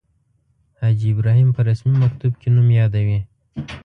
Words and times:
حاجي 0.79 1.07
ابراهیم 1.13 1.49
په 1.55 1.61
رسمي 1.69 1.95
مکتوب 2.03 2.33
کې 2.41 2.49
نوم 2.55 2.67
یادوي. 2.79 3.19